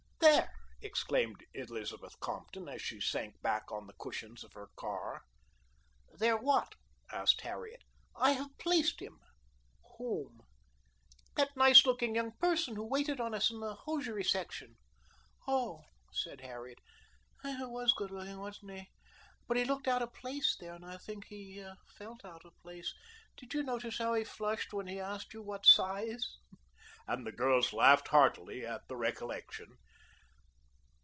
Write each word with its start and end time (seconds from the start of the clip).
"There," 0.23 0.53
exclaimed 0.89 1.43
Elizabeth 1.55 2.19
Compton, 2.19 2.67
as 2.69 2.81
she 2.81 2.99
sank 3.01 3.41
back 3.41 3.71
on 3.71 3.85
the 3.87 3.93
cushions 3.93 4.43
of 4.43 4.53
her 4.53 4.67
car. 4.75 5.21
"There 6.19 6.37
what?" 6.37 6.73
asked 7.11 7.41
Harriet. 7.41 7.81
"I 8.15 8.31
have 8.33 8.55
placed 8.59 8.99
him." 8.99 9.19
"Whom?" 9.97 10.41
"That 11.35 11.55
nice 11.55 11.85
looking 11.87 12.13
young 12.15 12.33
person 12.39 12.75
who 12.75 12.87
waited 12.87 13.19
on 13.19 13.33
us 13.33 13.49
in 13.49 13.59
the 13.61 13.73
hosiery 13.75 14.23
section." 14.23 14.75
"Oh!" 15.47 15.85
said 16.13 16.41
Harriet. 16.41 16.79
"He 17.43 17.55
was 17.63 17.93
nice 17.99 18.09
looking, 18.11 18.37
wasn't 18.39 18.71
he? 18.71 18.87
But 19.47 19.57
he 19.57 19.65
looked 19.65 19.87
out 19.87 20.01
of 20.03 20.13
place 20.13 20.55
there, 20.59 20.73
and 20.75 20.85
I 20.85 20.97
think 20.97 21.25
he 21.27 21.65
felt 21.97 22.23
out 22.23 22.45
of 22.45 22.57
place. 22.61 22.93
Did 23.37 23.53
you 23.55 23.63
notice 23.63 23.97
how 23.97 24.13
he 24.13 24.23
flushed 24.23 24.71
when 24.73 24.85
he 24.87 24.99
asked 24.99 25.33
you 25.33 25.41
what 25.41 25.65
size?" 25.65 26.37
and 27.07 27.25
the 27.25 27.31
girls 27.31 27.73
laughed 27.73 28.09
heartily 28.09 28.63
at 28.65 28.87
the 28.87 28.97
recollection. 28.97 29.77